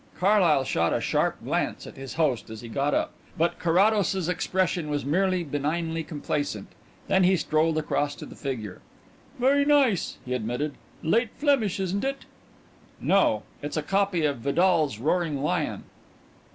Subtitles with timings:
[0.19, 4.89] Carlyle shot a sharp glance at his host as he got up, but Carrados's expression
[4.89, 6.69] was merely benignly complacent.
[7.07, 8.81] Then he strolled across to the figure.
[9.37, 10.73] "Very nice," he admitted.
[11.03, 12.25] "Late Flemish, isn't it?"
[12.99, 13.43] "No.
[13.61, 15.83] It is a copy of Vidal's 'Roaring lion.'"